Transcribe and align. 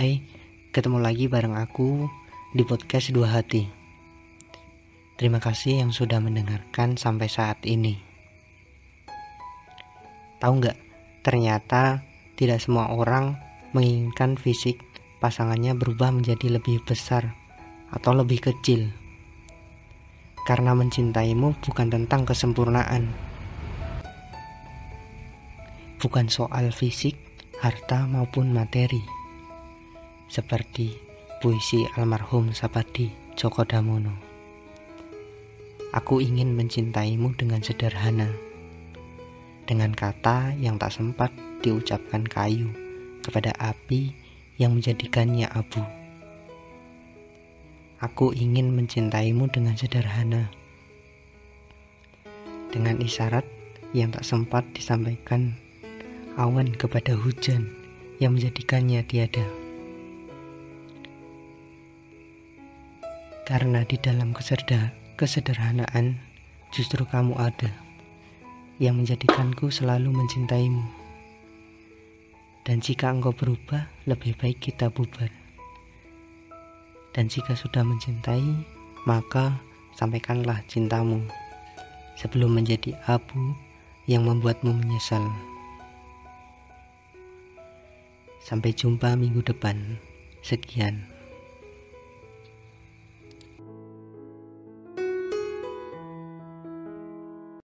Hai, 0.00 0.24
ketemu 0.72 0.96
lagi 0.96 1.28
bareng 1.28 1.60
aku 1.60 2.08
di 2.56 2.64
podcast 2.64 3.12
Dua 3.12 3.36
Hati. 3.36 3.68
Terima 5.20 5.44
kasih 5.44 5.84
yang 5.84 5.92
sudah 5.92 6.24
mendengarkan 6.24 6.96
sampai 6.96 7.28
saat 7.28 7.60
ini. 7.68 8.00
Tahu 10.40 10.52
nggak? 10.56 10.78
Ternyata 11.20 12.00
tidak 12.32 12.64
semua 12.64 12.88
orang 12.96 13.36
menginginkan 13.76 14.40
fisik 14.40 14.80
pasangannya 15.20 15.76
berubah 15.76 16.16
menjadi 16.16 16.48
lebih 16.56 16.80
besar 16.88 17.36
atau 17.92 18.16
lebih 18.16 18.40
kecil. 18.40 18.88
Karena 20.48 20.72
mencintaimu 20.72 21.60
bukan 21.60 21.92
tentang 21.92 22.24
kesempurnaan. 22.24 23.04
Bukan 26.00 26.32
soal 26.32 26.72
fisik, 26.72 27.20
harta 27.60 28.08
maupun 28.08 28.48
materi 28.56 29.19
seperti 30.30 30.94
puisi 31.42 31.82
almarhum 31.98 32.54
Sapadi 32.54 33.10
Joko 33.34 33.66
Damono. 33.66 34.14
Aku 35.90 36.22
ingin 36.22 36.54
mencintaimu 36.54 37.34
dengan 37.34 37.58
sederhana, 37.58 38.30
dengan 39.66 39.90
kata 39.90 40.54
yang 40.54 40.78
tak 40.78 40.94
sempat 40.94 41.34
diucapkan 41.66 42.22
kayu 42.22 42.70
kepada 43.26 43.50
api 43.58 44.14
yang 44.54 44.78
menjadikannya 44.78 45.50
abu. 45.50 45.82
Aku 47.98 48.30
ingin 48.30 48.70
mencintaimu 48.70 49.50
dengan 49.50 49.74
sederhana, 49.74 50.46
dengan 52.70 53.02
isyarat 53.02 53.42
yang 53.90 54.14
tak 54.14 54.22
sempat 54.22 54.62
disampaikan 54.78 55.58
awan 56.38 56.70
kepada 56.70 57.18
hujan 57.18 57.66
yang 58.22 58.38
menjadikannya 58.38 59.02
tiada. 59.02 59.59
Karena 63.50 63.82
di 63.82 63.98
dalam 63.98 64.30
keserda, 64.30 64.94
kesederhanaan 65.18 66.22
justru 66.70 67.02
kamu 67.02 67.34
ada 67.34 67.66
yang 68.78 68.94
menjadikanku 69.02 69.74
selalu 69.74 70.14
mencintaimu. 70.14 70.86
Dan 72.62 72.78
jika 72.78 73.10
engkau 73.10 73.34
berubah, 73.34 73.90
lebih 74.06 74.38
baik 74.38 74.62
kita 74.62 74.86
bubar. 74.86 75.34
Dan 77.10 77.26
jika 77.26 77.58
sudah 77.58 77.82
mencintai, 77.82 78.54
maka 79.02 79.58
sampaikanlah 79.98 80.62
cintamu 80.70 81.18
sebelum 82.14 82.54
menjadi 82.54 82.94
abu 83.10 83.58
yang 84.06 84.30
membuatmu 84.30 84.78
menyesal. 84.78 85.26
Sampai 88.46 88.70
jumpa 88.78 89.18
minggu 89.18 89.42
depan. 89.42 89.98
Sekian. 90.46 91.09